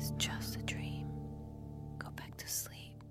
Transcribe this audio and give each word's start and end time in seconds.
It's 0.00 0.12
just 0.12 0.56
a 0.56 0.62
dream. 0.62 1.08
Go 1.98 2.08
back 2.16 2.34
to 2.38 2.48
sleep. 2.48 3.04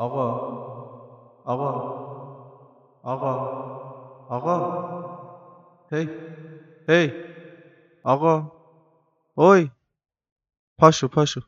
Ava. 0.00 0.78
Ava. 1.46 1.97
آقا 3.12 3.34
آقا 4.28 4.58
هی 5.92 6.10
هی 6.88 7.12
آقا 8.02 8.52
اوی 9.38 9.70
پاشو 10.78 11.08
پاشو 11.08 11.40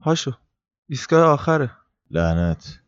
پاشو 0.00 0.32
ایستگاه 0.88 1.24
آخره 1.24 1.70
لعنت 2.10 2.80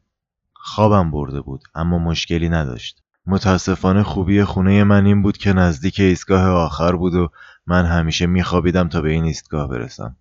خوابم 0.55 1.11
برده 1.11 1.41
بود 1.41 1.63
اما 1.75 1.99
مشکلی 1.99 2.49
نداشت. 2.49 3.03
متاسفانه 3.27 4.03
خوبی 4.03 4.45
خونه 4.45 4.85
من 4.85 5.07
این 5.07 5.23
بود 5.23 5.37
که 5.39 5.53
نزدیک 5.53 6.01
ایستگاه 6.01 6.45
آخر 6.49 6.93
بود 6.97 7.15
و 7.15 7.29
من 7.67 7.85
همیشه 7.87 8.27
میخوابیدم 8.27 8.89
تا 8.89 9.01
به 9.01 9.11
این 9.11 9.25
ایستگاه 9.25 9.69
برسم. 9.69 10.17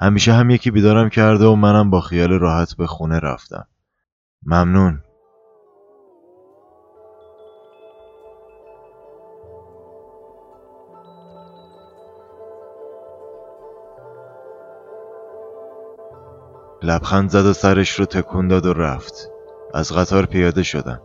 همیشه 0.00 0.32
هم 0.32 0.50
یکی 0.50 0.70
بیدارم 0.70 1.08
کرده 1.08 1.44
و 1.46 1.54
منم 1.54 1.90
با 1.90 2.00
خیال 2.00 2.30
راحت 2.32 2.76
به 2.76 2.86
خونه 2.86 3.18
رفتم. 3.18 3.68
ممنون. 4.46 5.02
لبخند 16.86 17.30
زد 17.30 17.46
و 17.46 17.52
سرش 17.52 17.90
رو 17.90 18.04
تکون 18.04 18.48
داد 18.48 18.66
و 18.66 18.72
رفت. 18.72 19.30
از 19.74 19.92
قطار 19.92 20.26
پیاده 20.26 20.62
شدم. 20.62 21.00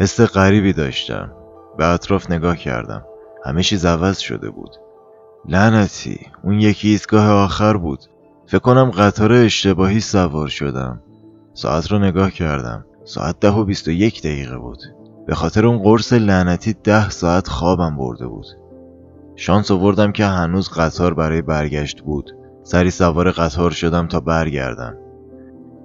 حس 0.00 0.20
غریبی 0.20 0.72
داشتم. 0.72 1.32
به 1.78 1.86
اطراف 1.86 2.30
نگاه 2.30 2.56
کردم. 2.56 3.04
همه 3.44 3.62
چیز 3.62 3.86
عوض 3.86 4.18
شده 4.18 4.50
بود. 4.50 4.70
لعنتی 5.48 6.20
اون 6.44 6.60
یکی 6.60 6.88
ایستگاه 6.88 7.30
آخر 7.30 7.76
بود. 7.76 8.00
فکر 8.46 8.58
کنم 8.58 8.90
قطار 8.90 9.32
اشتباهی 9.32 10.00
سوار 10.00 10.48
شدم. 10.48 11.02
ساعت 11.54 11.92
رو 11.92 11.98
نگاه 11.98 12.30
کردم. 12.30 12.84
ساعت 13.04 13.40
ده 13.40 13.50
و 13.50 13.64
بیست 13.64 13.88
و 13.88 13.90
یک 13.90 14.22
دقیقه 14.22 14.58
بود. 14.58 14.82
به 15.26 15.34
خاطر 15.34 15.66
اون 15.66 15.78
قرص 15.78 16.12
لعنتی 16.12 16.72
ده 16.84 17.10
ساعت 17.10 17.48
خوابم 17.48 17.96
برده 17.96 18.26
بود. 18.26 18.46
شانس 19.36 19.70
آوردم 19.70 20.12
که 20.12 20.24
هنوز 20.24 20.68
قطار 20.68 21.14
برای 21.14 21.42
برگشت 21.42 22.00
بود. 22.00 22.30
سری 22.62 22.90
سوار 22.90 23.30
قطار 23.30 23.70
شدم 23.70 24.06
تا 24.06 24.20
برگردم. 24.20 25.03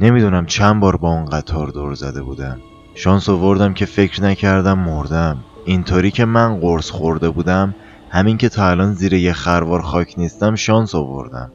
نمی‌دونم 0.01 0.45
چند 0.45 0.79
بار 0.79 0.97
با 0.97 1.09
اون 1.09 1.25
قطار 1.25 1.67
دور 1.67 1.93
زده 1.93 2.21
بودم. 2.21 2.57
شانس 2.95 3.29
آوردم 3.29 3.73
که 3.73 3.85
فکر 3.85 4.23
نکردم 4.23 4.79
مردم. 4.79 5.37
اینطوری 5.65 6.11
که 6.11 6.25
من 6.25 6.59
قرص 6.59 6.89
خورده 6.89 7.29
بودم 7.29 7.75
همین 8.09 8.37
که 8.37 8.49
تا 8.49 8.69
الان 8.69 8.93
زیر 8.93 9.13
یه 9.13 9.33
خروار 9.33 9.81
خاک 9.81 10.13
نیستم 10.17 10.55
شانس 10.55 10.95
آوردم. 10.95 11.51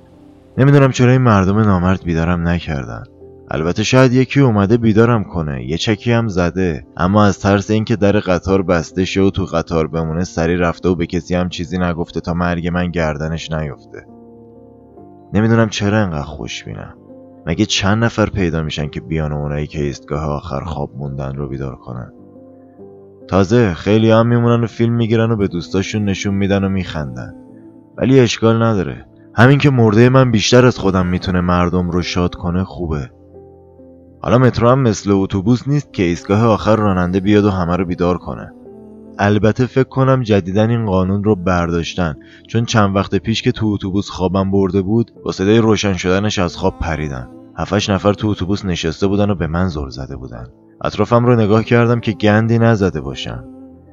نمی‌دونم 0.59 0.91
چرا 0.91 1.13
این 1.13 1.23
مردم 1.23 1.59
نامرد 1.59 2.05
بیدارم 2.05 2.49
نکردن. 2.49 3.03
البته 3.51 3.83
شاید 3.83 4.13
یکی 4.13 4.41
اومده 4.41 4.77
بیدارم 4.77 5.25
کنه 5.25 5.65
یه 5.69 5.79
چکی 5.79 6.13
هم 6.13 6.29
زده. 6.29 6.87
اما 6.97 7.25
از 7.25 7.39
ترس 7.39 7.71
اینکه 7.71 7.97
در 7.97 8.13
قطار 8.13 8.63
بسته 8.63 9.05
شه 9.05 9.21
و 9.21 9.31
تو 9.31 9.45
قطار 9.45 9.87
بمونه 9.87 10.25
سری 10.25 10.57
رفته 10.57 10.89
و 10.89 10.95
به 10.95 11.07
کسی 11.07 11.35
هم 11.35 11.49
چیزی 11.49 11.79
نگفته 11.79 12.21
تا 12.21 12.35
مرگ 12.35 12.69
من 12.69 12.91
گردنش 12.91 13.53
نیفته. 13.53 14.07
نمی‌دونم 15.33 15.69
چرا 15.69 15.99
انقدر 15.99 16.23
خوشبینم. 16.23 16.95
مگه 17.47 17.67
چند 17.67 18.05
نفر 18.05 18.31
پیدا 18.31 18.63
میشن 18.63 18.89
که 18.89 19.01
بیان 19.01 19.33
اونایی 19.33 19.67
که 19.67 19.83
ایستگاه 19.83 20.25
آخر 20.25 20.61
خواب 20.61 20.91
موندن 20.97 21.37
رو 21.37 21.49
بیدار 21.49 21.77
کنن؟ 21.77 22.13
تازه 23.29 23.75
خیلی 23.75 24.11
هم 24.11 24.27
میمونن 24.27 24.65
و 24.65 24.67
فیلم 24.67 24.95
می‌گیرن 24.95 25.31
و 25.31 25.37
به 25.37 25.49
دوستاشون 25.49 26.05
نشون 26.05 26.35
میدن 26.35 26.65
و 26.65 26.69
میخندن. 26.69 27.35
ولی 27.97 28.21
اشکال 28.21 28.63
نداره. 28.63 29.07
همین 29.35 29.59
که 29.59 29.71
مرده 29.71 30.09
من 30.09 30.31
بیشتر 30.31 30.67
از 30.67 30.79
خودم 30.79 31.07
می‌تونه 31.07 31.41
مردم 31.41 31.91
رو 31.91 32.03
شاد 32.03 32.35
کنه 32.35 32.65
خوبه. 32.65 33.11
حالا 34.23 34.39
مترو 34.39 34.69
هم 34.69 34.81
مثل 34.81 35.11
اتوبوس 35.11 35.69
نیست 35.69 35.93
که 35.93 36.03
ایستگاه 36.03 36.45
آخر 36.45 36.77
راننده 36.77 37.21
بیاد 37.21 37.45
و 37.45 37.51
همه 37.51 37.77
رو 37.77 37.85
بیدار 37.85 38.19
کنه. 38.19 38.53
البته 39.19 39.67
فکر 39.67 39.89
کنم 39.89 40.23
جدیدن 40.23 40.71
این 40.71 40.87
قانون 40.87 41.25
رو 41.25 41.37
برداشتن. 41.37 42.17
چون 42.49 42.65
چند 42.65 42.97
وقت 42.97 43.15
پیش 43.15 43.43
که 43.43 43.53
تو 43.53 43.67
اتوبوس 43.67 44.11
خوابم 44.11 44.51
برده 44.51 44.83
بود 44.83 45.11
با 45.25 45.33
صدای 45.33 45.59
روشن 45.59 45.93
شدنش 45.93 46.39
از 46.39 46.57
خواب 46.57 46.79
پریدن. 46.79 47.29
هفتش 47.59 47.91
نفر 47.91 48.13
تو 48.13 48.29
اتوبوس 48.29 48.65
نشسته 48.65 49.07
بودن 49.07 49.31
و 49.31 49.35
به 49.35 49.47
من 49.47 49.69
زل 49.69 49.89
زده 49.89 50.17
بودن. 50.17 50.47
اطرافم 50.85 51.27
رو 51.27 51.37
نگاه 51.37 51.65
کردم 51.65 52.01
که 52.01 52.13
گندی 52.13 52.59
نزده 52.59 53.01
باشم 53.01 53.45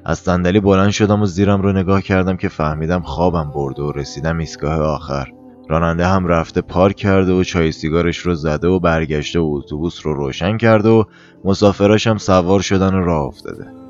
از 0.06 0.20
صندلی 0.20 0.60
بلند 0.60 0.90
شدم 0.90 1.22
و 1.22 1.26
زیرم 1.26 1.62
رو 1.62 1.72
نگاه 1.74 2.02
کردم 2.02 2.38
که 2.38 2.50
فهمیدم 2.50 3.02
خوابم 3.02 3.52
برده 3.56 3.82
و 3.82 3.92
رسیدم 3.92 4.38
ایستگاه 4.38 4.74
آخر. 4.74 5.28
راننده 5.70 6.08
هم 6.08 6.28
رفته 6.28 6.62
پارک 6.62 6.96
کرده 6.96 7.32
و 7.34 7.44
چای 7.44 7.72
سیگارش 7.72 8.18
رو 8.18 8.36
زده 8.36 8.68
و 8.68 8.80
برگشته 8.80 9.40
و 9.40 9.54
اتوبوس 9.58 10.06
رو 10.06 10.14
روشن 10.14 10.58
کرده 10.58 10.90
و 10.90 11.04
مسافراش 11.46 12.08
هم 12.08 12.18
سوار 12.18 12.60
شدن 12.60 12.94
و 12.94 13.06
راه 13.06 13.26
افتاده. 13.26 13.81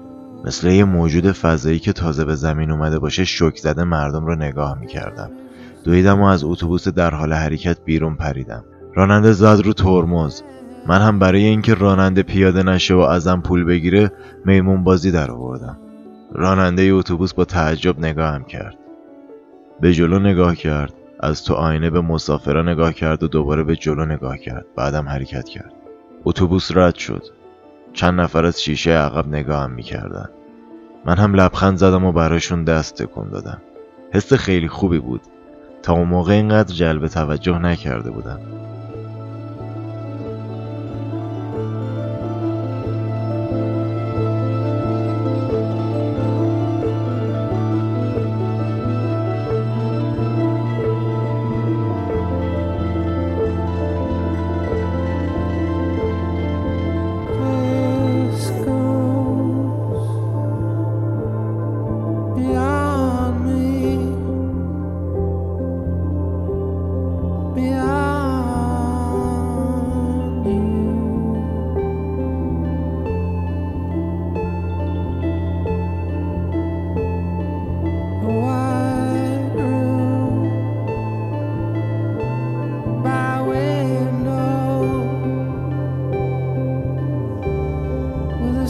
مثل 0.45 0.67
یه 0.67 0.83
موجود 0.83 1.31
فضایی 1.31 1.79
که 1.79 1.93
تازه 1.93 2.25
به 2.25 2.35
زمین 2.35 2.71
اومده 2.71 2.99
باشه 2.99 3.25
شک 3.25 3.57
زده 3.57 3.83
مردم 3.83 4.25
رو 4.25 4.35
نگاه 4.35 4.79
می‌کردم. 4.79 5.31
دویدم 5.83 6.21
و 6.21 6.25
از 6.25 6.43
اتوبوس 6.43 6.87
در 6.87 7.15
حال 7.15 7.33
حرکت 7.33 7.77
بیرون 7.85 8.15
پریدم. 8.15 8.63
راننده 8.95 9.31
زد 9.31 9.61
رو 9.65 9.73
ترمز. 9.73 10.41
من 10.87 11.01
هم 11.01 11.19
برای 11.19 11.45
اینکه 11.45 11.73
راننده 11.73 12.23
پیاده 12.23 12.63
نشه 12.63 12.93
و 12.93 12.99
ازم 12.99 13.41
پول 13.41 13.63
بگیره 13.63 14.11
میمون 14.45 14.83
بازی 14.83 15.11
در 15.11 15.31
آوردم. 15.31 15.77
راننده 16.31 16.81
اتوبوس 16.83 17.33
با 17.33 17.45
تعجب 17.45 17.99
نگاهم 17.99 18.43
کرد. 18.43 18.77
به 19.81 19.93
جلو 19.93 20.19
نگاه 20.19 20.55
کرد. 20.55 20.93
از 21.19 21.43
تو 21.43 21.53
آینه 21.53 21.89
به 21.89 22.01
مسافرا 22.01 22.61
نگاه 22.61 22.93
کرد 22.93 23.23
و 23.23 23.27
دوباره 23.27 23.63
به 23.63 23.75
جلو 23.75 24.05
نگاه 24.05 24.37
کرد. 24.37 24.65
بعدم 24.75 25.09
حرکت 25.09 25.49
کرد. 25.49 25.73
اتوبوس 26.25 26.71
رد 26.75 26.95
شد. 26.95 27.23
چند 27.93 28.19
نفر 28.19 28.45
از 28.45 28.63
شیشه 28.63 28.91
عقب 28.91 29.27
نگاهم 29.27 29.71
می‌کردن. 29.71 30.29
من 31.05 31.17
هم 31.17 31.33
لبخند 31.33 31.77
زدم 31.77 32.05
و 32.05 32.11
براشون 32.11 32.63
دست 32.63 33.03
تکون 33.03 33.29
دادم. 33.29 33.61
حس 34.13 34.33
خیلی 34.33 34.67
خوبی 34.67 34.99
بود. 34.99 35.21
تا 35.83 35.93
اون 35.93 36.07
موقع 36.07 36.33
اینقدر 36.33 36.73
جلب 36.73 37.07
توجه 37.07 37.59
نکرده 37.59 38.11
بودم. 38.11 38.39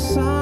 sorry 0.02 0.41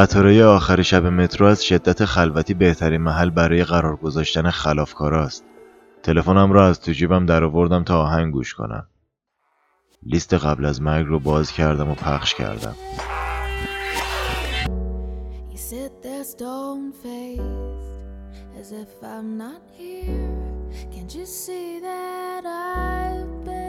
قطارهای 0.00 0.42
آخر 0.42 0.82
شب 0.82 1.06
مترو 1.06 1.46
از 1.46 1.64
شدت 1.64 2.04
خلوتی 2.04 2.54
بهترین 2.54 3.00
محل 3.00 3.30
برای 3.30 3.64
قرار 3.64 3.96
گذاشتن 3.96 4.50
خلافکاراست. 4.50 5.44
تلفنم 6.02 6.52
را 6.52 6.66
از 6.66 6.80
تو 6.80 6.92
جیبم 6.92 7.26
درآوردم 7.26 7.84
تا 7.84 8.02
آهنگ 8.02 8.32
گوش 8.32 8.54
کنم. 8.54 8.86
لیست 10.02 10.34
قبل 10.34 10.64
از 10.64 10.82
مرگ 10.82 11.06
رو 11.06 11.20
باز 11.20 11.52
کردم 11.52 11.90
و 11.90 11.94
پخش 11.94 12.34
کردم. 12.34 12.74
You 21.12 21.26
see 21.26 21.80
that 21.80 22.44
I've 22.46 23.59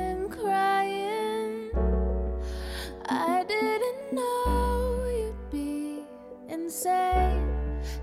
insane. 6.82 7.48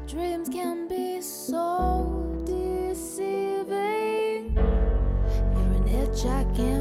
Dreams 0.07 0.49
can 0.49 0.87
be 0.87 1.21
so 1.21 2.41
deceiving. 2.45 3.75
You're 4.55 5.75
an 5.75 5.89
itch 5.89 6.25
I 6.25 6.45
can't 6.55 6.78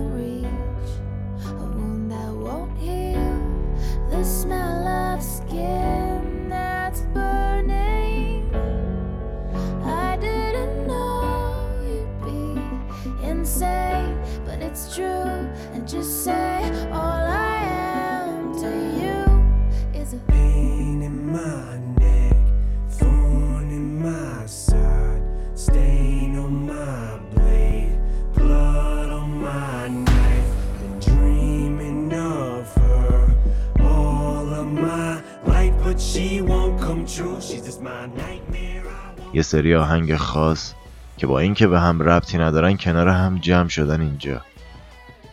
یه 39.33 39.41
سری 39.41 39.75
آهنگ 39.75 40.15
خاص 40.15 40.73
که 41.17 41.27
با 41.27 41.39
اینکه 41.39 41.67
به 41.67 41.79
هم 41.79 42.01
ربطی 42.01 42.37
ندارن 42.37 42.77
کنار 42.77 43.07
هم 43.07 43.37
جمع 43.37 43.67
شدن 43.67 44.01
اینجا. 44.01 44.41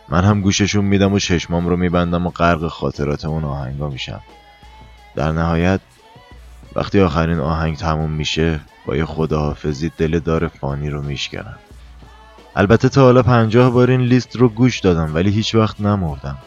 من 0.09 0.25
هم 0.25 0.41
گوششون 0.41 0.85
میدم 0.85 1.13
و 1.13 1.19
چشمام 1.19 1.67
رو 1.69 1.77
میبندم 1.77 2.27
و 2.27 2.31
غرق 2.31 2.69
خاطرات 2.69 3.25
اون 3.25 3.45
آهنگا 3.45 3.89
میشم. 3.89 4.21
در 5.15 5.33
نهایت 5.33 5.81
وقتی 6.77 7.01
آخرین 7.01 7.39
آهنگ 7.39 7.77
تموم 7.77 8.11
میشه 8.11 8.61
با 8.87 8.97
یه 8.97 9.05
خداحافظی 9.05 9.93
دل 9.99 10.19
دار 10.19 10.49
فانی 10.49 10.91
رو 10.91 11.03
میشکنم. 11.03 11.59
البته 12.57 12.89
تا 12.89 13.03
حالا 13.03 13.23
پنجاه 13.23 13.71
بار 13.71 13.91
این 13.91 14.01
لیست 14.01 14.37
رو 14.37 14.49
گوش 14.49 14.81
دادم 14.81 15.15
ولی 15.15 15.31
هیچ 15.31 15.55
وقت 15.55 15.81
نمردم. 15.81 16.39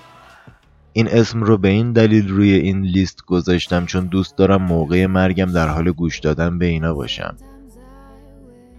این 0.98 1.08
اسم 1.08 1.44
رو 1.44 1.58
به 1.58 1.68
این 1.68 1.92
دلیل 1.92 2.30
روی 2.30 2.54
این 2.54 2.82
لیست 2.82 3.26
گذاشتم 3.26 3.86
چون 3.86 4.06
دوست 4.06 4.38
دارم 4.38 4.62
موقع 4.62 5.06
مرگم 5.06 5.46
در 5.46 5.68
حال 5.68 5.92
گوش 5.92 6.20
دادن 6.20 6.58
به 6.58 6.66
اینا 6.66 6.94
باشم 6.94 7.36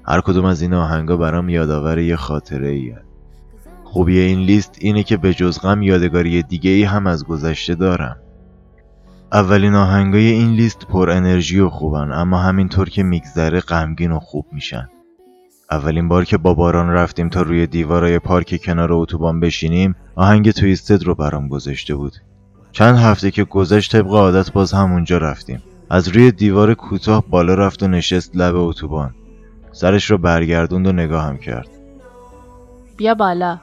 هر 0.04 0.20
کدوم 0.20 0.44
از 0.44 0.62
این 0.62 0.74
آهنگا 0.74 1.16
برام 1.16 1.48
یادآور 1.48 1.98
یه 1.98 2.16
خاطره 2.16 2.68
ایه. 2.68 2.98
خوبی 3.84 4.18
این 4.18 4.38
لیست 4.38 4.78
اینه 4.80 5.02
که 5.02 5.16
به 5.16 5.34
جز 5.34 5.60
غم 5.60 5.82
یادگاری 5.82 6.42
دیگه 6.42 6.70
ای 6.70 6.82
هم 6.82 7.06
از 7.06 7.24
گذشته 7.24 7.74
دارم. 7.74 8.16
اولین 9.32 9.74
آهنگای 9.74 10.26
این 10.30 10.50
لیست 10.50 10.86
پر 10.86 11.10
انرژی 11.10 11.60
و 11.60 11.68
خوبن 11.68 12.12
اما 12.12 12.38
همینطور 12.38 12.88
که 12.88 13.02
میگذره 13.02 13.60
غمگین 13.60 14.12
و 14.12 14.18
خوب 14.18 14.46
میشن. 14.52 14.88
اولین 15.70 16.08
بار 16.08 16.24
که 16.24 16.36
با 16.36 16.54
باران 16.54 16.90
رفتیم 16.90 17.28
تا 17.28 17.42
روی 17.42 17.66
دیوارای 17.66 18.18
پارک 18.18 18.60
کنار 18.64 18.92
اتوبان 18.92 19.40
بشینیم 19.40 19.94
آهنگ 20.16 20.50
تویستد 20.50 21.02
رو 21.02 21.14
برام 21.14 21.48
گذاشته 21.48 21.94
بود. 21.94 22.12
چند 22.72 22.96
هفته 22.96 23.30
که 23.30 23.44
گذشت 23.44 23.92
طبق 23.92 24.10
عادت 24.10 24.52
باز 24.52 24.72
همونجا 24.72 25.18
رفتیم. 25.18 25.62
از 25.90 26.08
روی 26.08 26.32
دیوار 26.32 26.74
کوتاه 26.74 27.24
بالا 27.30 27.54
رفت 27.54 27.82
و 27.82 27.88
نشست 27.88 28.36
لب 28.36 28.56
اتوبان. 28.56 29.14
سرش 29.72 30.10
رو 30.10 30.18
برگردوند 30.18 30.86
و 30.86 30.92
نگاهم 30.92 31.38
کرد. 31.38 31.68
بیا 32.96 33.14
بالا 33.14 33.58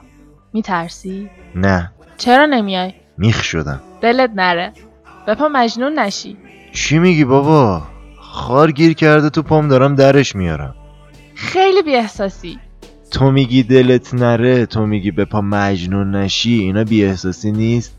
میترسی؟ 0.52 1.30
نه 1.54 1.92
چرا 2.16 2.46
نمیای؟ 2.46 2.92
میخ 3.18 3.44
شدم 3.44 3.80
دلت 4.00 4.30
نره 4.34 4.72
بپا 5.26 5.48
مجنون 5.48 5.98
نشی 5.98 6.36
چی 6.72 6.98
میگی 6.98 7.24
بابا 7.24 7.82
خار 8.16 8.70
گیر 8.72 8.92
کرده 8.92 9.30
تو 9.30 9.42
پام 9.42 9.68
دارم 9.68 9.94
درش 9.94 10.36
میارم 10.36 10.74
خیلی 11.36 11.82
بی 11.82 11.94
احساسی 11.94 12.58
تو 13.10 13.30
میگی 13.30 13.62
دلت 13.62 14.14
نره 14.14 14.66
تو 14.66 14.86
میگی 14.86 15.10
به 15.10 15.24
پا 15.24 15.40
مجنون 15.40 16.16
نشی 16.16 16.54
اینا 16.54 16.84
بی 16.84 17.04
احساسی 17.04 17.52
نیست؟ 17.52 17.94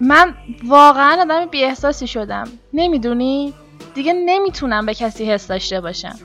من 0.00 0.34
واقعا 0.66 1.22
آدم 1.22 1.46
بی 1.46 1.64
احساسی 1.64 2.06
شدم. 2.06 2.48
نمی‌دونی؟ 2.72 3.54
دیگه 3.94 4.12
نمی‌تونم 4.12 4.86
به 4.86 4.94
کسی 4.94 5.24
حس 5.24 5.46
داشته 5.46 5.80
باشم. 5.80 6.16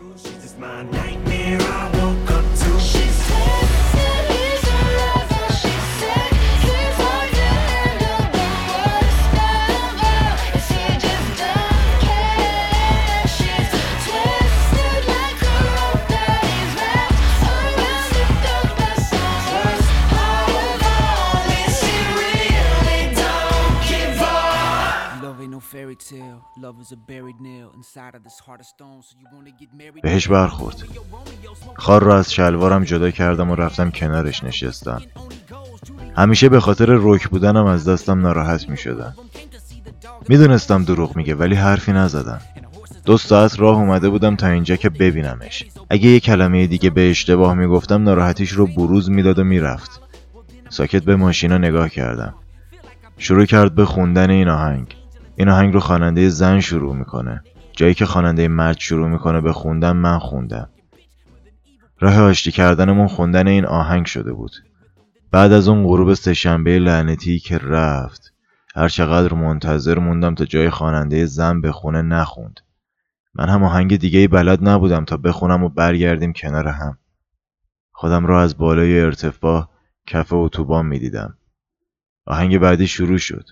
بهش 30.03 30.27
برخورد. 30.27 30.83
خار 31.75 32.03
رو 32.03 32.11
از 32.11 32.33
شلوارم 32.33 32.83
جدا 32.83 33.11
کردم 33.11 33.51
و 33.51 33.55
رفتم 33.55 33.89
کنارش 33.89 34.43
نشستم. 34.43 35.01
همیشه 36.17 36.49
به 36.49 36.59
خاطر 36.59 36.85
رک 36.89 37.27
بودنم 37.29 37.65
از 37.65 37.89
دستم 37.89 38.19
ناراحت 38.19 38.69
می 38.69 38.77
شدم 38.77 39.13
می‌دونستم 40.29 40.83
دروغ 40.83 41.15
میگه 41.15 41.35
ولی 41.35 41.55
حرفی 41.55 41.91
نزدم 41.91 42.41
دو 43.05 43.17
ساعت 43.17 43.59
راه 43.59 43.77
اومده 43.77 44.09
بودم 44.09 44.35
تا 44.35 44.47
اینجا 44.47 44.75
که 44.75 44.89
ببینمش. 44.89 45.65
اگه 45.89 46.09
یه 46.09 46.19
کلمه 46.19 46.67
دیگه 46.67 46.89
به 46.89 47.09
اشتباه 47.09 47.53
می‌گفتم 47.53 48.03
ناراحتیش 48.03 48.51
رو 48.51 48.67
بروز 48.67 49.09
می‌داد 49.09 49.39
و 49.39 49.43
می‌رفت. 49.43 50.01
ساکت 50.69 51.03
به 51.03 51.15
ماشینا 51.15 51.57
نگاه 51.57 51.89
کردم. 51.89 52.35
شروع 53.17 53.45
کرد 53.45 53.75
به 53.75 53.85
خوندن 53.85 54.29
این 54.29 54.47
آهنگ. 54.47 54.95
این 55.37 55.49
آهنگ 55.49 55.73
رو 55.73 55.79
خواننده 55.79 56.29
زن 56.29 56.59
شروع 56.59 56.95
می‌کنه. 56.95 57.43
جایی 57.71 57.93
که 57.93 58.05
خواننده 58.05 58.47
مرد 58.47 58.79
شروع 58.79 59.07
می‌کنه 59.07 59.41
به 59.41 59.53
خوندن 59.53 59.91
من 59.91 60.19
خوندم. 60.19 60.69
راه 61.99 62.19
آشتی 62.19 62.51
کردنمون 62.51 63.07
خوندن 63.07 63.47
این 63.47 63.65
آهنگ 63.65 64.05
شده 64.05 64.33
بود. 64.33 64.51
بعد 65.31 65.51
از 65.51 65.67
اون 65.67 65.83
غروب 65.83 66.13
سهشنبه 66.13 66.79
لعنتی 66.79 67.39
که 67.39 67.57
رفت 67.57 68.33
هر 68.75 68.89
چقدر 68.89 69.33
منتظر 69.33 69.99
موندم 69.99 70.35
تا 70.35 70.45
جای 70.45 70.69
خواننده 70.69 71.25
زن 71.25 71.61
بخونه 71.61 72.01
نخوند. 72.01 72.59
من 73.35 73.49
هم 73.49 73.63
آهنگ 73.63 73.97
دیگه 73.97 74.27
بلد 74.27 74.67
نبودم 74.67 75.05
تا 75.05 75.17
بخونم 75.17 75.63
و 75.63 75.69
برگردیم 75.69 76.33
کنار 76.33 76.67
هم. 76.67 76.97
خودم 77.91 78.25
را 78.25 78.41
از 78.41 78.57
بالای 78.57 78.99
ارتفاع 78.99 79.69
کف 80.07 80.33
اتوبان 80.33 80.85
می‌دیدم. 80.85 81.37
آهنگ 82.25 82.57
بعدی 82.57 82.87
شروع 82.87 83.17
شد. 83.17 83.45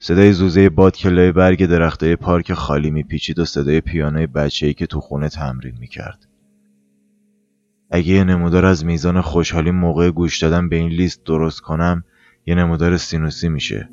صدای 0.00 0.32
زوزه 0.32 0.68
باد 0.68 0.96
که 0.96 1.08
لای 1.08 1.32
برگ 1.32 1.66
درختای 1.66 2.16
پارک 2.16 2.52
خالی 2.52 2.90
میپیچید 2.90 3.38
و 3.38 3.44
صدای 3.44 3.80
پیانوی 3.80 4.26
بچه‌ای 4.26 4.74
که 4.74 4.86
تو 4.86 5.00
خونه 5.00 5.28
تمرین 5.28 5.74
می‌کرد. 5.80 6.26
اگه 7.90 8.08
یه 8.08 8.24
نمودار 8.24 8.66
از 8.66 8.84
میزان 8.84 9.20
خوشحالی 9.20 9.70
موقع 9.70 10.10
گوش 10.10 10.42
دادن 10.42 10.68
به 10.68 10.76
این 10.76 10.88
لیست 10.88 11.24
درست 11.24 11.60
کنم 11.60 12.04
یه 12.46 12.54
نمودار 12.54 12.96
سینوسی 12.96 13.48
میشه. 13.48 13.88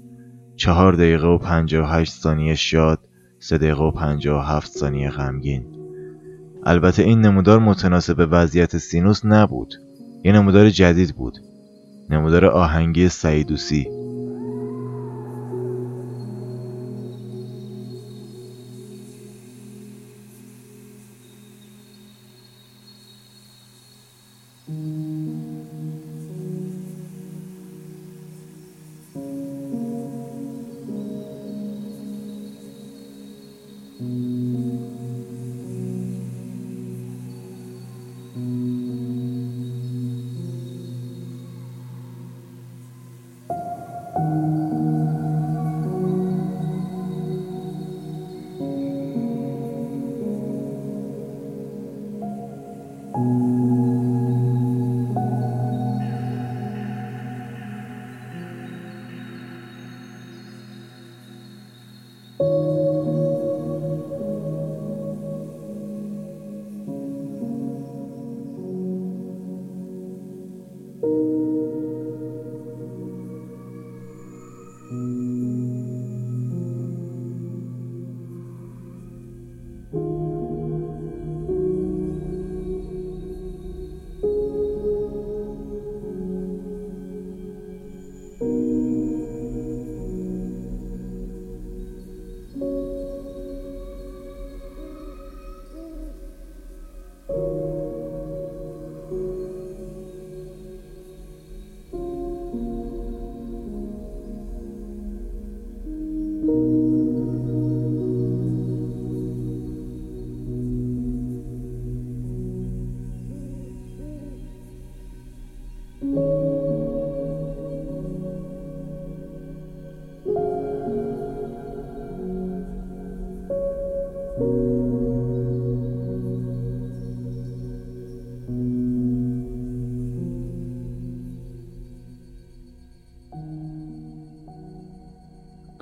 چهار 0.56 0.94
دقیقه 0.94 1.28
و 1.28 1.38
پنجاه 1.38 1.90
و 1.90 2.00
هشت 2.00 2.14
ثانیه 2.14 2.56
شاد 2.56 3.00
سه 3.40 3.58
دقیقه 3.58 3.84
و 3.84 3.92
پنجاه 3.92 4.40
و 4.40 4.56
هفت 4.56 4.72
ثانیه 4.72 5.10
غمگین. 5.10 5.66
البته 6.64 7.04
این 7.04 7.22
نمودار 7.22 7.60
متناسب 7.60 8.28
وضعیت 8.32 8.78
سینوس 8.78 9.26
نبود. 9.26 9.74
یه 10.24 10.32
نمودار 10.32 10.70
جدید 10.70 11.16
بود. 11.16 11.38
نمودار 12.10 12.46
آهنگی 12.46 13.10
سعیدوسی. 13.10 14.05
Mm. 24.70 24.95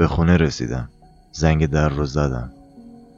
به 0.03 0.07
خونه 0.07 0.37
رسیدم. 0.37 0.89
زنگ 1.31 1.65
در 1.65 1.89
رو 1.89 2.05
زدم. 2.05 2.51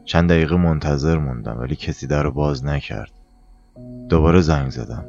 چند 0.05 0.29
دقیقه 0.29 0.55
منتظر 0.55 1.17
موندم 1.17 1.57
ولی 1.59 1.75
کسی 1.75 2.07
در 2.07 2.23
رو 2.23 2.31
باز 2.31 2.65
نکرد. 2.65 3.11
دوباره 4.09 4.41
زنگ 4.41 4.69
زدم. 4.69 5.05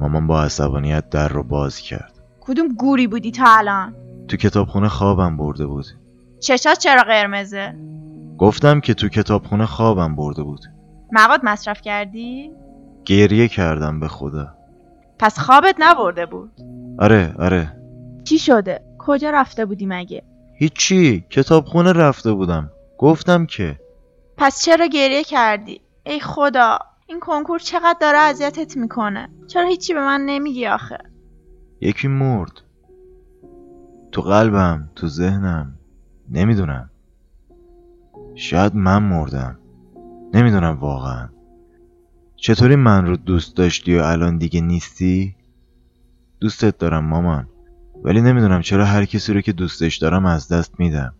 مامان 0.00 0.26
با 0.26 0.42
عصبانیت 0.42 1.10
در 1.10 1.28
رو 1.28 1.42
باز 1.42 1.78
کرد. 1.78 2.12
کدوم 2.40 2.68
گوری 2.68 3.06
بودی 3.06 3.30
تا 3.30 3.44
الان؟ 3.48 3.94
تو 4.28 4.36
کتابخونه 4.36 4.88
خوابم 4.88 5.36
برده 5.36 5.66
بود. 5.66 5.86
چشات 6.40 6.78
چرا 6.78 7.02
قرمزه؟ 7.02 7.74
گفتم 8.38 8.80
که 8.80 8.94
تو 8.94 9.08
کتابخونه 9.08 9.66
خوابم 9.66 10.16
برده 10.16 10.42
بود. 10.42 10.60
مواد 11.12 11.40
مصرف 11.42 11.80
کردی؟ 11.80 12.50
گریه 13.04 13.48
کردم 13.48 14.00
به 14.00 14.08
خدا. 14.08 14.48
پس 15.18 15.38
خوابت 15.38 15.74
نبرده 15.78 16.26
بود؟ 16.26 16.52
آره 16.98 17.34
آره. 17.38 17.72
چی 18.24 18.38
شده؟ 18.38 18.80
کجا 18.98 19.30
رفته 19.30 19.64
بودی 19.64 19.86
مگه؟ 19.86 20.22
هیچی 20.54 21.24
کتابخونه 21.30 21.92
رفته 21.92 22.32
بودم. 22.32 22.70
گفتم 22.98 23.46
که. 23.46 23.80
پس 24.36 24.64
چرا 24.64 24.86
گریه 24.86 25.24
کردی؟ 25.24 25.80
ای 26.06 26.20
خدا 26.20 26.78
این 27.06 27.20
کنکور 27.20 27.58
چقدر 27.58 27.96
داره 28.00 28.18
اذیتت 28.18 28.76
می‌کنه؟ 28.76 29.28
چرا 29.46 29.68
هیچی 29.68 29.94
به 29.94 30.00
من 30.00 30.20
نمیگی 30.20 30.66
آخه؟ 30.66 30.98
یکی 31.80 32.08
مرد. 32.08 32.60
تو 34.12 34.22
قلبم 34.22 34.90
تو 34.96 35.08
ذهنم. 35.08 35.74
نمی‌دونم. 36.30 36.90
شاید 38.34 38.74
من 38.74 39.02
مردم. 39.02 39.58
نمی‌دونم 40.34 40.78
واقعا. 40.80 41.28
چطوری 42.36 42.76
من 42.76 43.06
رو 43.06 43.16
دوست 43.16 43.56
داشتی 43.56 43.98
و 43.98 44.02
الان 44.02 44.38
دیگه 44.38 44.60
نیستی؟ 44.60 45.36
دوستت 46.40 46.78
دارم 46.78 47.04
مامان. 47.04 47.48
ولی 48.04 48.20
نمی‌دونم 48.20 48.62
چرا 48.62 48.84
هر 48.84 49.04
کسی 49.04 49.32
رو 49.32 49.40
که 49.40 49.52
دوستش 49.52 49.96
دارم 49.96 50.26
از 50.26 50.48
دست 50.48 50.80
میدم. 50.80 51.14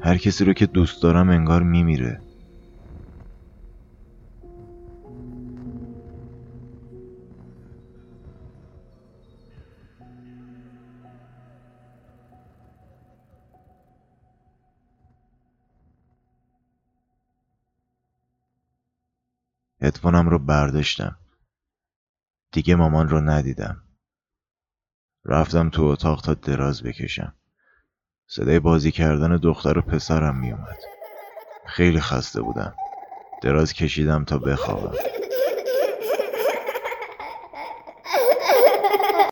هر 0.00 0.16
کسی 0.18 0.44
رو 0.44 0.52
که 0.52 0.66
دوست 0.66 1.02
دارم 1.02 1.30
انگار 1.30 1.62
میمیره. 1.62 2.20
هدفونم 19.82 20.28
رو 20.28 20.38
برداشتم. 20.38 21.16
دیگه 22.52 22.74
مامان 22.74 23.08
رو 23.08 23.20
ندیدم. 23.20 23.85
رفتم 25.28 25.70
تو 25.70 25.84
اتاق 25.84 26.22
تا 26.22 26.34
دراز 26.34 26.82
بکشم. 26.82 27.34
صدای 28.26 28.58
بازی 28.58 28.92
کردن 28.92 29.36
دختر 29.36 29.78
و 29.78 29.82
پسرم 29.82 30.40
میومد 30.40 30.78
خیلی 31.66 32.00
خسته 32.00 32.42
بودم. 32.42 32.74
دراز 33.42 33.72
کشیدم 33.72 34.24
تا 34.24 34.38
بخوابم. 34.38 34.94